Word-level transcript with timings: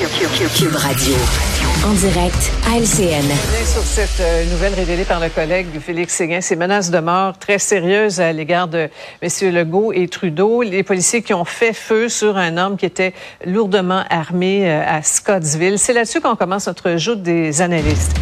Cube 0.00 0.76
Radio. 0.76 1.14
En 1.86 1.92
direct 1.92 2.52
à 2.66 2.78
LCN. 2.78 3.22
Sur 3.66 3.82
cette 3.82 4.20
euh, 4.20 4.50
nouvelle 4.50 4.72
révélée 4.72 5.04
par 5.04 5.20
le 5.20 5.28
collègue 5.28 5.66
Félix 5.78 6.14
Séguin, 6.14 6.40
ces 6.40 6.56
menaces 6.56 6.90
de 6.90 7.00
mort 7.00 7.36
très 7.36 7.58
sérieuses 7.58 8.18
à 8.18 8.32
l'égard 8.32 8.66
de 8.66 8.88
M. 9.20 9.52
Legault 9.52 9.92
et 9.92 10.08
Trudeau. 10.08 10.62
Les 10.62 10.82
policiers 10.84 11.20
qui 11.20 11.34
ont 11.34 11.44
fait 11.44 11.74
feu 11.74 12.08
sur 12.08 12.38
un 12.38 12.56
homme 12.56 12.78
qui 12.78 12.86
était 12.86 13.12
lourdement 13.44 14.04
armé 14.08 14.70
euh, 14.70 14.82
à 14.86 15.02
Scottsville. 15.02 15.78
C'est 15.78 15.92
là-dessus 15.92 16.22
qu'on 16.22 16.36
commence 16.36 16.66
notre 16.66 16.96
joute 16.96 17.22
des 17.22 17.60
analystes. 17.60 18.16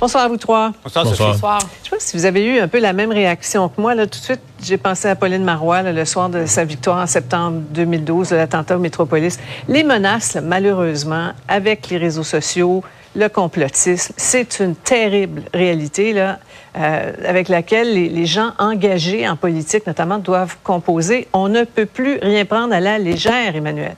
Bonsoir 0.00 0.22
à 0.22 0.28
vous 0.28 0.36
trois. 0.36 0.72
Bonsoir, 0.84 1.04
Bonsoir. 1.04 1.32
Bonsoir. 1.32 1.58
Je 1.82 1.88
sais 1.88 1.96
pas 1.96 1.98
si 1.98 2.16
vous 2.16 2.24
avez 2.24 2.44
eu 2.44 2.60
un 2.60 2.68
peu 2.68 2.78
la 2.78 2.92
même 2.92 3.10
réaction 3.10 3.68
que 3.68 3.80
moi. 3.80 3.96
Là, 3.96 4.06
tout 4.06 4.20
de 4.20 4.24
suite, 4.24 4.40
j'ai 4.62 4.76
pensé 4.76 5.08
à 5.08 5.16
Pauline 5.16 5.42
Marois 5.42 5.82
le 5.82 6.04
soir 6.04 6.28
de 6.28 6.46
sa 6.46 6.64
victoire 6.64 6.98
en 7.02 7.06
septembre 7.08 7.62
2012, 7.70 8.28
de 8.28 8.36
l'attentat 8.36 8.76
au 8.76 8.78
Métropolis. 8.78 9.40
Les 9.66 9.82
menaces, 9.82 10.38
malheureusement, 10.40 11.32
avec 11.48 11.90
les 11.90 11.96
réseaux 11.96 12.22
sociaux, 12.22 12.84
le 13.16 13.28
complotisme, 13.28 14.14
c'est 14.16 14.60
une 14.60 14.76
terrible 14.76 15.42
réalité 15.52 16.12
là, 16.12 16.38
euh, 16.76 17.12
avec 17.26 17.48
laquelle 17.48 17.92
les, 17.92 18.08
les, 18.08 18.26
gens 18.26 18.52
engagés 18.60 19.28
en 19.28 19.34
politique, 19.34 19.84
notamment, 19.84 20.18
doivent 20.18 20.58
composer. 20.62 21.26
On 21.32 21.48
ne 21.48 21.64
peut 21.64 21.86
plus 21.86 22.20
rien 22.22 22.44
prendre 22.44 22.72
à 22.72 22.78
la 22.78 22.98
légère, 22.98 23.56
Emmanuel. 23.56 23.96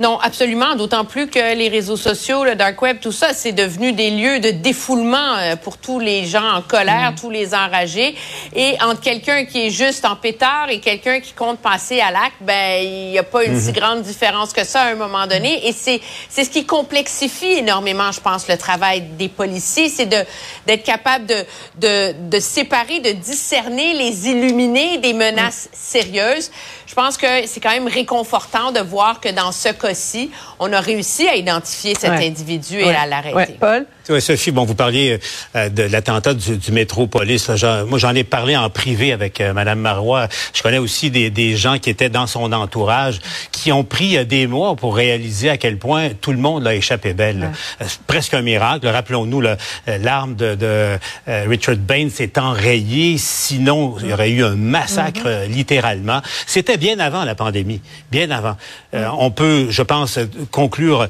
Non, 0.00 0.18
absolument. 0.20 0.74
D'autant 0.74 1.04
plus 1.04 1.28
que 1.28 1.54
les 1.54 1.68
réseaux 1.68 1.96
sociaux, 1.96 2.44
le 2.44 2.56
dark 2.56 2.80
web, 2.82 2.98
tout 3.00 3.12
ça, 3.12 3.32
c'est 3.32 3.52
devenu 3.52 3.92
des 3.92 4.10
lieux 4.10 4.40
de 4.40 4.50
défoulement 4.50 5.36
euh, 5.36 5.54
pour 5.54 5.78
tous 5.78 6.00
les 6.00 6.26
gens 6.26 6.56
en 6.56 6.62
colère, 6.62 7.12
mm. 7.12 7.14
tous 7.14 7.30
les 7.30 7.54
enragés. 7.54 8.16
Et 8.56 8.76
entre 8.82 9.00
quelqu'un 9.00 9.44
qui 9.44 9.66
est 9.66 9.70
juste 9.70 10.04
en 10.04 10.16
pétard 10.16 10.66
et 10.68 10.80
quelqu'un 10.80 11.20
qui 11.20 11.32
compte 11.32 11.60
passer 11.60 12.00
à 12.00 12.10
l'acte, 12.10 12.36
ben 12.40 12.82
il 12.82 13.10
n'y 13.10 13.18
a 13.18 13.22
pas 13.22 13.44
une 13.44 13.58
si 13.60 13.70
mm-hmm. 13.70 13.74
grande 13.74 14.02
différence 14.02 14.52
que 14.52 14.64
ça 14.64 14.82
à 14.82 14.90
un 14.90 14.96
moment 14.96 15.28
donné. 15.28 15.68
Et 15.68 15.72
c'est 15.72 16.00
c'est 16.28 16.44
ce 16.44 16.50
qui 16.50 16.66
complexifie 16.66 17.52
énormément, 17.52 18.10
je 18.10 18.20
pense, 18.20 18.48
le 18.48 18.56
travail 18.56 19.02
des 19.16 19.28
policiers, 19.28 19.88
c'est 19.88 20.06
de 20.06 20.24
d'être 20.66 20.82
capable 20.82 21.26
de, 21.26 21.44
de 21.78 22.14
de 22.30 22.40
séparer, 22.40 22.98
de 22.98 23.12
discerner 23.12 23.94
les 23.94 24.28
illuminés 24.28 24.98
des 24.98 25.12
menaces 25.12 25.68
mm. 25.70 25.76
sérieuses. 25.76 26.50
Je 26.96 27.02
pense 27.02 27.16
que 27.16 27.26
c'est 27.46 27.58
quand 27.58 27.72
même 27.72 27.88
réconfortant 27.88 28.70
de 28.70 28.78
voir 28.78 29.18
que 29.18 29.28
dans 29.28 29.50
ce 29.50 29.70
cas-ci, 29.70 30.30
on 30.60 30.72
a 30.72 30.78
réussi 30.78 31.26
à 31.26 31.34
identifier 31.34 31.96
cet 31.98 32.12
individu 32.12 32.78
et 32.78 32.94
à 32.94 33.04
l'arrêter. 33.04 33.34
Ouais. 33.34 33.56
Paul? 33.58 33.86
Oui, 34.10 34.20
Sophie, 34.20 34.50
bon, 34.50 34.64
vous 34.64 34.74
parliez 34.74 35.18
euh, 35.56 35.68
de 35.70 35.82
l'attentat 35.82 36.34
du, 36.34 36.58
du 36.58 36.72
métropolis. 36.72 37.48
moi, 37.88 37.98
j'en 37.98 38.14
ai 38.14 38.22
parlé 38.22 38.54
en 38.54 38.68
privé 38.68 39.12
avec 39.12 39.40
euh, 39.40 39.54
Madame 39.54 39.78
Marois. 39.80 40.28
Je 40.52 40.62
connais 40.62 40.78
aussi 40.78 41.10
des, 41.10 41.30
des, 41.30 41.56
gens 41.56 41.78
qui 41.78 41.88
étaient 41.88 42.10
dans 42.10 42.26
son 42.26 42.52
entourage, 42.52 43.20
qui 43.50 43.72
ont 43.72 43.82
pris 43.82 44.18
euh, 44.18 44.24
des 44.24 44.46
mois 44.46 44.76
pour 44.76 44.94
réaliser 44.94 45.48
à 45.48 45.56
quel 45.56 45.78
point 45.78 46.10
tout 46.20 46.32
le 46.32 46.38
monde 46.38 46.64
l'a 46.64 46.74
échappé 46.74 47.14
belle. 47.14 47.50
Euh, 47.80 47.86
presque 48.06 48.34
un 48.34 48.42
miracle. 48.42 48.86
Rappelons-nous, 48.86 49.40
l'arme 49.86 50.34
de, 50.34 50.54
de 50.54 50.98
Richard 51.26 51.76
Bain 51.76 52.08
s'est 52.10 52.38
enrayée. 52.38 53.16
Sinon, 53.16 53.96
il 54.02 54.10
y 54.10 54.12
aurait 54.12 54.30
eu 54.30 54.44
un 54.44 54.54
massacre, 54.54 55.26
mm-hmm. 55.26 55.48
littéralement. 55.48 56.20
C'était 56.46 56.76
bien 56.84 56.98
avant 56.98 57.24
la 57.24 57.34
pandémie, 57.34 57.80
bien 58.10 58.30
avant. 58.30 58.56
on 58.92 59.30
peut, 59.30 59.68
je 59.70 59.80
pense, 59.80 60.18
conclure 60.50 61.08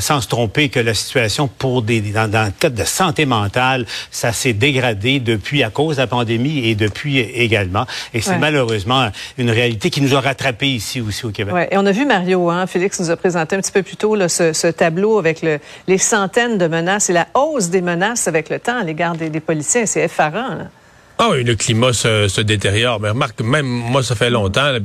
sans 0.00 0.20
se 0.20 0.26
tromper 0.26 0.68
que 0.68 0.80
la 0.80 0.94
situation 0.94 1.46
pour 1.46 1.82
des 1.82 2.00
dans, 2.00 2.28
dans 2.28 2.46
le 2.46 2.50
cadre 2.50 2.74
de 2.74 2.84
santé 2.84 3.24
mentale, 3.24 3.86
ça 4.10 4.32
s'est 4.32 4.52
dégradé 4.52 5.20
depuis 5.20 5.62
à 5.62 5.70
cause 5.70 5.96
de 5.96 6.00
la 6.02 6.06
pandémie 6.08 6.66
et 6.66 6.74
depuis 6.74 7.20
également. 7.20 7.86
Et 8.14 8.20
c'est 8.20 8.38
malheureusement 8.38 9.10
une 9.38 9.50
réalité 9.50 9.90
qui 9.90 10.00
nous 10.00 10.16
a 10.16 10.20
rattrapés 10.20 10.70
ici 10.70 11.00
aussi 11.00 11.24
au 11.24 11.30
Québec. 11.30 11.54
Ouais. 11.54 11.68
Et 11.70 11.78
on 11.78 11.86
a 11.86 11.92
vu 11.92 12.04
Mario, 12.04 12.50
hein, 12.50 12.66
Félix 12.66 12.98
nous 12.98 13.10
a 13.10 13.16
présenté 13.16 13.54
un 13.54 13.60
petit 13.60 13.72
peu 13.72 13.82
plus 13.82 13.96
tôt 13.96 14.16
là, 14.16 14.28
ce, 14.28 14.52
ce, 14.52 14.66
tableau 14.66 15.18
avec 15.18 15.42
le, 15.42 15.60
les 15.86 15.98
centaines 15.98 16.58
de 16.58 16.66
menaces 16.66 17.10
et 17.10 17.12
la 17.12 17.28
hausse 17.34 17.68
des 17.70 17.82
menaces 17.82 18.26
avec 18.26 18.50
le 18.50 18.58
temps 18.58 18.78
à 18.80 18.82
l'égard 18.82 19.14
des, 19.14 19.30
des 19.30 19.40
policiers. 19.40 19.86
C'est 19.86 20.02
effarant. 20.02 20.54
Là. 20.56 20.64
Ah 21.24 21.28
oui, 21.30 21.44
le 21.44 21.54
climat 21.54 21.92
se, 21.92 22.26
se, 22.26 22.40
détériore. 22.40 22.98
Mais 22.98 23.10
remarque, 23.10 23.40
même 23.42 23.66
moi, 23.66 24.02
ça 24.02 24.16
fait 24.16 24.30
longtemps. 24.30 24.72
Là, 24.72 24.80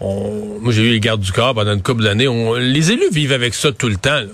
on, 0.00 0.58
moi, 0.60 0.72
j'ai 0.72 0.82
eu 0.82 0.90
les 0.90 1.00
gardes 1.00 1.20
du 1.20 1.32
corps 1.32 1.54
pendant 1.54 1.72
une 1.72 1.82
couple 1.82 2.04
d'années. 2.04 2.28
Les 2.60 2.92
élus 2.92 3.10
vivent 3.10 3.32
avec 3.32 3.52
ça 3.52 3.72
tout 3.72 3.88
le 3.88 3.96
temps. 3.96 4.20
Là 4.20 4.26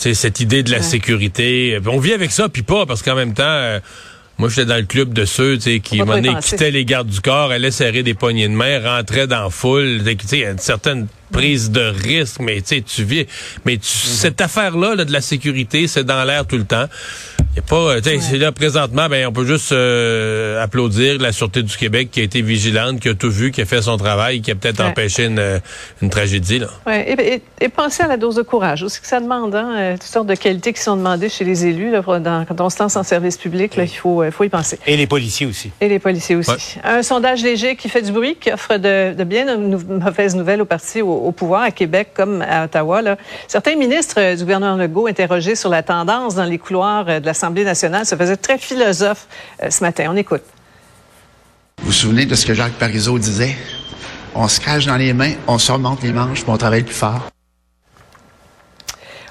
cette 0.00 0.40
idée 0.40 0.62
de 0.62 0.70
la 0.70 0.82
sécurité. 0.82 1.78
On 1.86 1.98
vit 1.98 2.12
avec 2.12 2.30
ça, 2.30 2.48
puis 2.48 2.62
pas, 2.62 2.86
parce 2.86 3.02
qu'en 3.02 3.14
même 3.14 3.34
temps, 3.34 3.42
euh, 3.44 3.80
moi, 4.38 4.48
j'étais 4.48 4.64
dans 4.64 4.76
le 4.76 4.84
club 4.84 5.12
de 5.12 5.26
ceux 5.26 5.58
qui 5.58 5.80
quittaient 5.80 6.70
les 6.70 6.84
gardes 6.84 7.08
du 7.08 7.20
corps, 7.20 7.50
allaient 7.50 7.70
serrer 7.70 8.02
des 8.02 8.14
poignées 8.14 8.48
de 8.48 8.54
main, 8.54 8.80
rentraient 8.82 9.26
dans 9.26 9.44
la 9.44 9.50
foule. 9.50 10.00
Il 10.06 10.38
y 10.38 10.44
a 10.44 10.50
une 10.50 10.58
certaine 10.58 11.06
prise 11.30 11.70
de 11.70 11.82
risque, 11.82 12.40
mais 12.40 12.62
tu 12.62 13.04
vis. 13.04 13.26
Mais 13.66 13.76
tu, 13.76 13.82
mm-hmm. 13.82 14.06
cette 14.06 14.40
affaire-là 14.40 14.94
là, 14.94 15.04
de 15.04 15.12
la 15.12 15.20
sécurité, 15.20 15.86
c'est 15.86 16.04
dans 16.04 16.24
l'air 16.24 16.46
tout 16.46 16.56
le 16.56 16.64
temps. 16.64 16.86
A 17.60 17.62
pas, 17.62 17.76
euh, 17.76 18.00
ouais. 18.00 18.38
là 18.38 18.52
présentement, 18.52 19.06
ben 19.10 19.26
on 19.26 19.32
peut 19.32 19.44
juste 19.44 19.72
euh, 19.72 20.62
applaudir 20.62 21.20
la 21.20 21.30
sûreté 21.30 21.62
du 21.62 21.76
Québec 21.76 22.08
qui 22.10 22.20
a 22.20 22.22
été 22.22 22.40
vigilante, 22.40 23.00
qui 23.00 23.10
a 23.10 23.14
tout 23.14 23.30
vu, 23.30 23.50
qui 23.50 23.60
a 23.60 23.66
fait 23.66 23.82
son 23.82 23.98
travail, 23.98 24.40
qui 24.40 24.50
a 24.50 24.54
peut-être 24.54 24.80
ouais. 24.80 24.88
empêché 24.88 25.26
une, 25.26 25.38
euh, 25.38 25.58
une, 26.00 26.08
tragédie. 26.08 26.60
Là. 26.60 26.68
Ouais, 26.86 27.12
et, 27.12 27.34
et, 27.34 27.42
et 27.60 27.68
pensez 27.68 28.02
à 28.02 28.06
la 28.06 28.16
dose 28.16 28.36
de 28.36 28.42
courage 28.42 28.82
aussi 28.82 28.98
que 29.02 29.06
ça 29.06 29.20
demande, 29.20 29.54
hein, 29.54 29.96
toutes 30.00 30.10
sortes 30.10 30.26
de 30.26 30.34
qualités 30.36 30.72
qui 30.72 30.80
sont 30.80 30.96
demandées 30.96 31.28
chez 31.28 31.44
les 31.44 31.66
élus 31.66 31.90
là, 31.90 32.00
dans, 32.00 32.46
quand 32.46 32.58
on 32.62 32.70
se 32.70 32.82
lance 32.82 32.96
en 32.96 33.02
service 33.02 33.36
public. 33.36 33.76
Là, 33.76 33.82
il 33.82 33.88
faut, 33.88 34.24
il 34.24 34.32
faut 34.32 34.44
y 34.44 34.48
penser. 34.48 34.78
Et 34.86 34.96
les 34.96 35.06
policiers 35.06 35.44
aussi. 35.44 35.70
Et 35.82 35.88
les 35.90 35.98
policiers 35.98 36.36
aussi. 36.36 36.78
Un 36.82 37.02
sondage 37.02 37.42
léger 37.42 37.76
qui 37.76 37.90
fait 37.90 38.00
du 38.02 38.12
bruit, 38.12 38.36
qui 38.40 38.50
offre 38.50 38.78
de, 38.78 39.12
de 39.12 39.24
bien 39.24 39.44
mauvaises 39.58 40.34
nouvelles 40.34 40.62
au 40.62 40.66
parti 40.66 41.02
au, 41.02 41.12
au 41.12 41.32
pouvoir 41.32 41.60
à 41.60 41.70
Québec 41.72 42.12
comme 42.14 42.40
à 42.40 42.64
Ottawa. 42.64 43.02
Là. 43.02 43.18
Certains 43.48 43.76
ministres 43.76 44.34
du 44.34 44.44
gouvernement 44.44 44.76
Legault 44.76 45.08
interrogés 45.08 45.56
sur 45.56 45.68
la 45.68 45.82
tendance 45.82 46.36
dans 46.36 46.46
les 46.46 46.56
couloirs 46.56 47.04
de 47.04 47.26
la 47.26 47.34
l'Assemblée 47.50 47.64
nationale 47.64 48.06
se 48.06 48.14
faisait 48.14 48.36
très 48.36 48.58
philosophe 48.58 49.26
euh, 49.60 49.70
ce 49.70 49.82
matin. 49.82 50.06
On 50.08 50.16
écoute. 50.16 50.42
Vous 51.78 51.86
vous 51.86 51.92
souvenez 51.92 52.24
de 52.24 52.36
ce 52.36 52.46
que 52.46 52.54
Jacques 52.54 52.74
Parizeau 52.74 53.18
disait? 53.18 53.56
On 54.36 54.46
se 54.46 54.60
cache 54.60 54.86
dans 54.86 54.96
les 54.96 55.12
mains, 55.12 55.32
on 55.48 55.58
se 55.58 55.72
remonte 55.72 56.00
les 56.04 56.12
manches, 56.12 56.42
puis 56.42 56.50
on 56.52 56.56
travaille 56.56 56.84
plus 56.84 56.94
fort. 56.94 57.28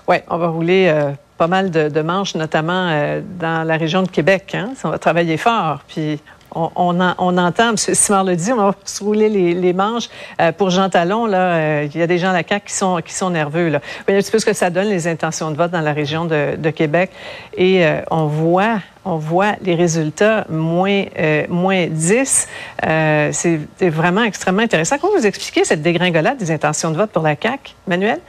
Oui, 0.06 0.18
on 0.28 0.38
va 0.38 0.48
rouler 0.48 0.90
euh, 0.90 1.12
pas 1.38 1.48
mal 1.48 1.72
de, 1.72 1.88
de, 1.88 2.02
manches, 2.02 2.36
notamment 2.36 2.90
euh, 2.90 3.22
dans 3.40 3.66
la 3.66 3.78
région 3.78 4.04
de 4.04 4.10
Québec. 4.10 4.54
Hein? 4.54 4.74
On 4.84 4.90
va 4.90 5.00
travailler 5.00 5.38
fort, 5.38 5.80
puis 5.88 6.20
on, 6.56 6.72
on, 6.76 7.00
en, 7.00 7.16
on, 7.18 7.38
entend, 7.38 7.70
M. 7.70 7.78
Simard 7.78 8.24
le 8.24 8.36
dit, 8.36 8.52
on 8.52 8.58
va 8.58 8.76
se 8.84 9.04
rouler 9.04 9.30
les, 9.30 9.74
manches. 9.74 10.10
Euh, 10.42 10.52
pour 10.52 10.70
Jean 10.70 10.90
Talon, 10.90 11.26
là, 11.26 11.38
euh, 11.38 11.88
il 11.94 12.00
y 12.00 12.04
a 12.04 12.08
des 12.08 12.18
gens 12.18 12.30
à 12.30 12.34
la 12.34 12.44
CAQ 12.48 12.68
qui 12.68 12.74
sont, 12.74 13.02
qui 13.06 13.14
sont 13.14 13.30
nerveux. 13.30 13.70
Là. 13.70 13.82
Voyez 14.06 14.20
un 14.20 14.24
petit 14.24 14.32
peu 14.32 14.40
ce 14.40 14.46
que 14.46 14.54
ça 14.54 14.70
donne, 14.70 14.88
les 14.88 15.08
intentions 15.08 15.52
de 15.52 15.56
vote 15.56 15.72
dans 15.72 15.82
la 15.82 15.94
région 15.94 16.26
de, 16.26 16.70
Québec. 16.70 17.12
Et 17.56 17.86
euh, 17.86 18.02
on 18.12 18.26
voit 18.26 18.80
on 19.06 19.16
voit 19.16 19.54
les 19.62 19.74
résultats 19.74 20.46
moins, 20.50 21.06
moins 21.48 21.88
10. 21.88 22.48
Euh, 22.86 23.30
c'est 23.32 23.60
vraiment 23.90 24.24
extrêmement 24.24 24.62
intéressant. 24.62 24.98
Comment 25.00 25.18
vous 25.18 25.26
expliquez 25.26 25.64
cette 25.64 25.82
dégringolade 25.82 26.38
des 26.38 26.52
intentions 26.52 26.92
de 26.92 26.98
vote 26.98 27.10
pour 27.10 27.24
la 27.24 27.36
CAQ, 27.42 27.74
Manuel? 27.88 28.20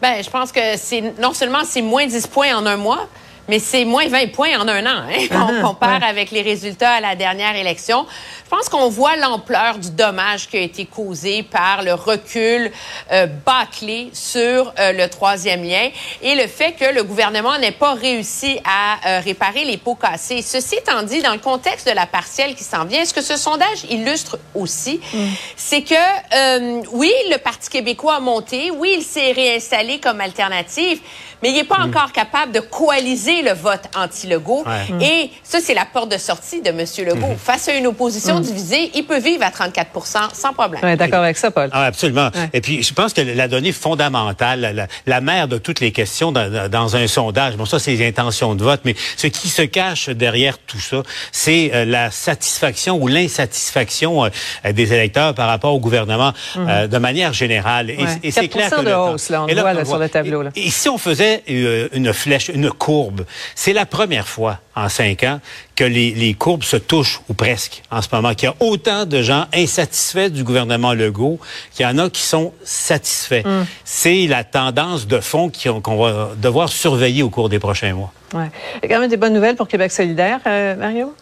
Ben, 0.00 0.22
je 0.22 0.30
pense 0.30 0.52
que 0.52 1.20
non 1.20 1.34
seulement 1.34 1.60
c'est 1.64 1.82
moins 1.82 2.06
10 2.06 2.26
points 2.28 2.56
en 2.56 2.64
un 2.64 2.76
mois, 2.76 3.08
mais 3.50 3.58
c'est 3.58 3.84
moins 3.84 4.06
20 4.06 4.30
points 4.30 4.56
en 4.60 4.68
un 4.68 4.86
an. 4.86 5.02
Hein, 5.10 5.26
quand 5.28 5.48
on 5.52 5.62
compare 5.62 6.00
ouais. 6.00 6.06
avec 6.06 6.30
les 6.30 6.42
résultats 6.42 6.92
à 6.92 7.00
la 7.00 7.16
dernière 7.16 7.56
élection. 7.56 8.06
Je 8.50 8.56
pense 8.56 8.68
qu'on 8.68 8.88
voit 8.88 9.16
l'ampleur 9.16 9.78
du 9.78 9.90
dommage 9.90 10.48
qui 10.48 10.56
a 10.56 10.60
été 10.60 10.84
causé 10.84 11.42
par 11.42 11.82
le 11.82 11.94
recul 11.94 12.70
euh, 13.12 13.26
bâclé 13.26 14.10
sur 14.12 14.72
euh, 14.78 14.92
le 14.92 15.08
troisième 15.08 15.64
lien 15.64 15.88
et 16.22 16.34
le 16.34 16.46
fait 16.46 16.72
que 16.72 16.94
le 16.94 17.02
gouvernement 17.02 17.58
n'ait 17.58 17.70
pas 17.72 17.94
réussi 17.94 18.58
à 18.64 18.98
euh, 19.18 19.20
réparer 19.20 19.64
les 19.64 19.76
pots 19.78 19.96
cassés. 19.96 20.42
Ceci 20.42 20.76
étant 20.76 21.02
dit, 21.02 21.22
dans 21.22 21.32
le 21.32 21.38
contexte 21.38 21.88
de 21.88 21.94
la 21.94 22.06
partielle 22.06 22.54
qui 22.54 22.64
s'en 22.64 22.84
vient, 22.84 23.04
ce 23.04 23.14
que 23.14 23.22
ce 23.22 23.36
sondage 23.36 23.84
illustre 23.88 24.38
aussi, 24.54 25.00
mm. 25.12 25.18
c'est 25.56 25.82
que 25.82 26.90
oui, 26.92 27.12
le 27.30 27.38
Parti 27.38 27.68
québécois 27.68 28.16
a 28.16 28.20
monté, 28.20 28.70
oui, 28.70 28.94
il 28.98 29.02
s'est 29.02 29.32
réinstallé 29.32 29.98
comme 29.98 30.20
alternative, 30.20 31.00
mais 31.42 31.50
il 31.50 31.54
n'est 31.54 31.64
pas 31.64 31.78
mm. 31.78 31.88
encore 31.88 32.12
capable 32.12 32.52
de 32.52 32.60
coaliser 32.60 33.39
le 33.42 33.52
vote 33.52 33.82
anti-Legault. 33.96 34.64
Ouais. 34.66 35.04
Et 35.06 35.30
ça, 35.42 35.58
c'est 35.60 35.74
la 35.74 35.84
porte 35.84 36.10
de 36.10 36.18
sortie 36.18 36.60
de 36.62 36.70
M. 36.70 36.78
Legault. 37.06 37.34
Mm. 37.34 37.36
Face 37.36 37.68
à 37.68 37.74
une 37.74 37.86
opposition 37.86 38.40
divisé, 38.40 38.90
il 38.94 39.04
peut 39.04 39.18
vivre 39.18 39.44
à 39.44 39.50
34 39.50 40.06
sans 40.34 40.52
problème. 40.52 40.80
Oui, 40.82 40.96
d'accord 40.96 41.22
avec 41.22 41.36
ça, 41.36 41.50
Paul. 41.50 41.68
Ah, 41.72 41.86
absolument. 41.86 42.30
Ouais. 42.34 42.50
Et 42.52 42.60
puis, 42.60 42.82
je 42.82 42.92
pense 42.92 43.12
que 43.12 43.20
la 43.20 43.48
donnée 43.48 43.72
fondamentale, 43.72 44.72
la, 44.74 44.86
la 45.06 45.20
mère 45.20 45.48
de 45.48 45.58
toutes 45.58 45.80
les 45.80 45.92
questions 45.92 46.32
dans, 46.32 46.68
dans, 46.68 46.96
un 46.96 47.06
sondage, 47.06 47.56
bon, 47.56 47.66
ça, 47.66 47.78
c'est 47.78 47.92
les 47.92 48.06
intentions 48.06 48.54
de 48.54 48.62
vote, 48.62 48.80
mais 48.84 48.94
ce 49.16 49.26
qui 49.26 49.48
se 49.48 49.62
cache 49.62 50.08
derrière 50.08 50.58
tout 50.58 50.80
ça, 50.80 51.02
c'est 51.32 51.70
euh, 51.74 51.84
la 51.84 52.10
satisfaction 52.10 52.96
ou 53.00 53.08
l'insatisfaction 53.08 54.24
euh, 54.24 54.28
des 54.72 54.92
électeurs 54.92 55.34
par 55.34 55.48
rapport 55.48 55.74
au 55.74 55.80
gouvernement 55.80 56.32
mm 56.32 56.58
-hmm. 56.58 56.68
euh, 56.68 56.86
de 56.86 56.98
manière 56.98 57.32
générale. 57.32 57.86
Ouais. 57.86 58.18
Et, 58.22 58.28
et 58.28 58.30
c'est 58.30 58.48
clair 58.48 58.70
que... 58.70 58.84
de 58.84 58.92
hausse, 58.92 59.28
là, 59.30 59.42
on 59.42 59.46
le 59.46 59.60
voit 59.60 59.72
là, 59.72 59.84
sur 59.84 59.98
le 59.98 60.08
tableau. 60.08 60.42
Là. 60.42 60.50
Et, 60.56 60.66
et, 60.66 60.70
si 60.70 60.88
on 60.88 60.98
faisait 60.98 61.42
euh, 61.50 61.88
une 61.92 62.12
flèche, 62.12 62.48
une 62.48 62.70
courbe 62.70 63.19
C'est 63.54 63.72
la 63.72 63.86
première 63.86 64.28
fois 64.28 64.58
en 64.76 64.88
cinq 64.88 65.24
ans 65.24 65.40
que 65.76 65.84
les, 65.84 66.12
les, 66.12 66.34
courbes 66.34 66.62
se 66.62 66.76
touchent, 66.76 67.20
ou 67.28 67.34
presque, 67.34 67.82
en 67.90 68.02
ce 68.02 68.08
moment, 68.12 68.34
qu'il 68.34 68.48
y 68.48 68.52
a 68.52 68.54
autant 68.60 69.06
de 69.06 69.22
gens 69.22 69.46
insatisfaits 69.54 70.30
du 70.30 70.44
gouvernement 70.44 70.94
Legault 70.94 71.38
qu'il 71.72 71.84
y 71.84 71.88
en 71.88 71.98
a 71.98 72.10
qui 72.10 72.22
sont 72.22 72.52
satisfaits. 72.64 73.44
Mm. 73.44 73.66
C'est 73.84 74.26
la 74.26 74.44
tendance 74.44 75.06
de 75.06 75.20
fond 75.20 75.50
qu'on 75.82 75.96
va 75.96 76.30
devoir 76.36 76.68
surveiller 76.68 77.22
au 77.22 77.30
cours 77.30 77.48
des 77.48 77.58
prochains 77.58 77.94
mois. 77.94 78.12
Ouais. 78.34 78.50
Il 78.76 78.88
y 78.88 78.92
a 78.92 78.94
quand 78.94 79.00
même 79.00 79.10
des 79.10 79.16
bonnes 79.16 79.34
nouvelles 79.34 79.56
pour 79.56 79.68
Québec 79.68 79.90
solidaire, 79.92 80.40
euh, 80.46 80.76
Mario? 80.76 81.14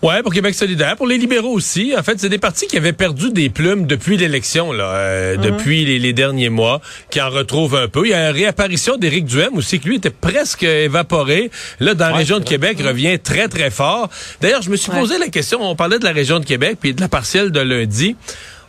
Ouais, 0.00 0.22
pour 0.22 0.32
Québec 0.32 0.54
solidaire, 0.54 0.96
pour 0.96 1.08
les 1.08 1.18
libéraux 1.18 1.52
aussi. 1.52 1.92
En 1.98 2.02
fait, 2.04 2.20
c'est 2.20 2.28
des 2.28 2.38
partis 2.38 2.68
qui 2.68 2.76
avaient 2.76 2.92
perdu 2.92 3.32
des 3.32 3.50
plumes 3.50 3.86
depuis 3.86 4.16
l'élection, 4.16 4.72
là, 4.72 4.84
euh, 4.84 5.36
mhm. 5.36 5.42
depuis 5.42 5.98
les, 5.98 6.12
derniers 6.12 6.50
mois, 6.50 6.80
qui 7.10 7.20
en 7.20 7.30
retrouvent 7.30 7.74
un 7.74 7.88
peu. 7.88 8.06
Il 8.06 8.10
y 8.10 8.14
a 8.14 8.28
une 8.28 8.34
réapparition 8.34 8.96
d'Éric 8.96 9.24
Duhem 9.24 9.56
aussi, 9.56 9.80
qui 9.80 9.88
lui 9.88 9.96
était 9.96 10.10
presque 10.10 10.62
évaporé. 10.62 11.50
Là, 11.80 11.94
dans 11.94 12.10
la 12.10 12.16
région 12.16 12.38
de 12.38 12.44
Québec, 12.44 12.78
revient 12.80 13.18
très, 13.18 13.48
très 13.48 13.70
fort. 13.70 14.08
D'ailleurs, 14.40 14.62
je 14.62 14.70
me 14.70 14.76
suis 14.76 14.92
posé 14.92 15.18
la 15.18 15.28
question, 15.28 15.58
on 15.62 15.74
parlait 15.74 15.98
de 15.98 16.04
la 16.04 16.12
région 16.12 16.38
de 16.38 16.44
Québec, 16.44 16.78
puis 16.80 16.94
de 16.94 17.00
la 17.00 17.08
partielle 17.08 17.50
de 17.50 17.60
lundi. 17.60 18.16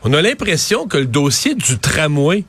On 0.03 0.13
a 0.13 0.21
l'impression 0.21 0.87
que 0.87 0.97
le 0.97 1.05
dossier 1.05 1.53
du 1.53 1.77
tramway 1.77 2.43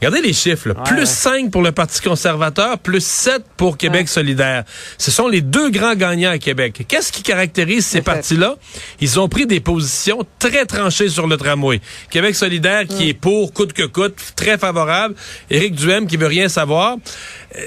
Regardez 0.00 0.20
les 0.20 0.32
chiffres. 0.32 0.74
plus 0.84 1.06
5 1.06 1.50
pour 1.50 1.62
le 1.62 1.72
Parti 1.72 2.00
conservateur, 2.00 2.78
plus 2.78 3.04
7 3.04 3.42
pour 3.56 3.76
Québec 3.76 4.08
solidaire. 4.08 4.64
Ce 4.98 5.10
sont 5.10 5.28
les 5.28 5.40
deux 5.40 5.70
grands 5.70 5.94
gagnants 5.94 6.30
à 6.30 6.38
Québec. 6.38 6.84
Qu'est-ce 6.88 7.12
qui 7.12 7.22
caractérise 7.22 7.86
ces 7.86 8.02
partis-là? 8.02 8.56
Ils 9.00 9.18
ont 9.18 9.28
pris 9.28 9.46
des 9.46 9.60
positions 9.60 10.24
très 10.38 10.66
tranchées 10.66 11.08
sur 11.08 11.26
le 11.26 11.36
tramway. 11.36 11.80
Québec 12.10 12.34
solidaire 12.34 12.84
qui 12.86 13.10
est 13.10 13.14
pour, 13.14 13.52
coûte 13.52 13.72
que 13.72 13.84
coûte, 13.84 14.16
très 14.36 14.58
favorable. 14.58 15.14
Éric 15.50 15.74
Duhem 15.74 16.06
qui 16.06 16.16
veut 16.16 16.26
rien 16.26 16.48
savoir. 16.48 16.96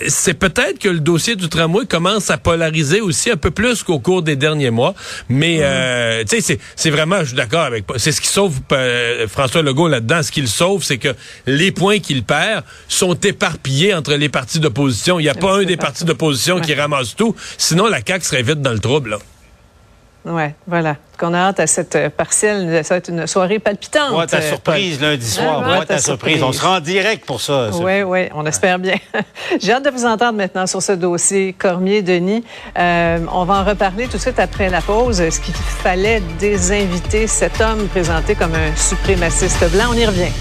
C'est 0.07 0.33
peut-être 0.33 0.79
que 0.79 0.89
le 0.89 0.99
dossier 0.99 1.35
du 1.35 1.47
tramway 1.49 1.85
commence 1.85 2.29
à 2.29 2.37
polariser 2.37 3.01
aussi 3.01 3.31
un 3.31 3.37
peu 3.37 3.51
plus 3.51 3.83
qu'au 3.83 3.99
cours 3.99 4.21
des 4.21 4.35
derniers 4.35 4.69
mois. 4.69 4.93
Mais, 5.29 5.57
mm. 5.57 5.61
euh, 5.63 6.23
tu 6.29 6.41
sais, 6.41 6.59
c'est 6.75 6.89
vraiment, 6.89 7.19
je 7.21 7.27
suis 7.27 7.35
d'accord 7.35 7.61
avec... 7.61 7.85
C'est 7.97 8.11
ce 8.11 8.21
qui 8.21 8.27
sauve 8.27 8.59
euh, 8.71 9.27
François 9.27 9.61
Legault 9.61 9.87
là-dedans. 9.87 10.23
Ce 10.23 10.31
qu'il 10.31 10.47
sauve, 10.47 10.83
c'est 10.83 10.97
que 10.97 11.15
les 11.45 11.71
points 11.71 11.99
qu'il 11.99 12.23
perd 12.23 12.63
sont 12.87 13.15
éparpillés 13.15 13.93
entre 13.93 14.13
les 14.15 14.29
partis 14.29 14.59
d'opposition. 14.59 15.19
Il 15.19 15.23
n'y 15.23 15.29
a 15.29 15.35
pas 15.35 15.57
un 15.57 15.63
des 15.63 15.77
partis 15.77 16.03
d'opposition 16.03 16.59
qui 16.59 16.73
ramasse 16.73 17.15
tout. 17.15 17.35
Sinon, 17.57 17.87
la 17.87 17.99
CAQ 18.05 18.25
serait 18.25 18.43
vite 18.43 18.61
dans 18.61 18.73
le 18.73 18.79
trouble. 18.79 19.11
Là. 19.11 19.19
Oui, 20.27 20.43
voilà. 20.67 20.97
Qu'on 21.17 21.33
a 21.33 21.37
hâte 21.37 21.59
à 21.59 21.67
cette 21.67 21.95
euh, 21.95 22.09
partielle. 22.09 22.83
Ça 22.83 22.93
va 22.93 22.97
être 22.97 23.09
une 23.09 23.25
soirée 23.25 23.59
palpitante. 23.59 24.11
Moi, 24.11 24.27
ta 24.27 24.37
euh, 24.37 24.49
surprise 24.49 25.01
lundi 25.01 25.25
soir. 25.25 25.61
Moi, 25.61 25.85
ta 25.85 25.99
surprise. 25.99 26.43
On 26.43 26.51
se 26.51 26.61
rend 26.61 26.79
direct 26.79 27.25
pour 27.25 27.41
ça. 27.41 27.69
Oui, 27.73 28.03
oui, 28.03 28.27
on 28.35 28.45
espère 28.45 28.77
bien. 28.77 28.97
J'ai 29.59 29.71
hâte 29.71 29.85
de 29.85 29.89
vous 29.89 30.05
entendre 30.05 30.37
maintenant 30.37 30.67
sur 30.67 30.81
ce 30.81 30.91
dossier 30.91 31.53
Cormier-Denis. 31.53 32.43
Euh, 32.77 33.19
on 33.31 33.45
va 33.45 33.55
en 33.55 33.63
reparler 33.63 34.07
tout 34.07 34.17
de 34.17 34.21
suite 34.21 34.39
après 34.39 34.69
la 34.69 34.81
pause. 34.81 35.21
Est-ce 35.21 35.39
qu'il 35.39 35.55
fallait 35.55 36.21
désinviter 36.39 37.27
cet 37.27 37.61
homme 37.61 37.87
présenté 37.87 38.35
comme 38.35 38.53
un 38.53 38.75
suprémaciste 38.75 39.71
blanc? 39.71 39.85
On 39.91 39.93
y 39.93 40.05
revient. 40.05 40.31